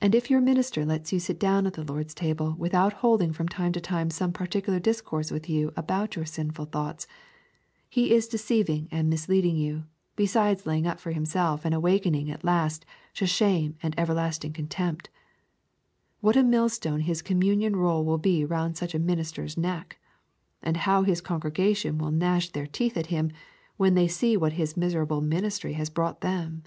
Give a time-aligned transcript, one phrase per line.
[0.00, 3.48] And if your minister lets you sit down at the Lord's table without holding from
[3.48, 7.06] time to time some particular discourse with you about your sinful thoughts,
[7.90, 9.84] he is deceiving and misleading you,
[10.16, 12.86] besides laying up for himself an awakening at last
[13.16, 15.10] to shame and everlasting contempt.
[16.22, 19.98] What a mill stone his communion roll will be round such a minister's neck!
[20.62, 23.30] And how his congregation will gnash their teeth at him
[23.76, 26.62] when they see to what his miserable ministry has brought them!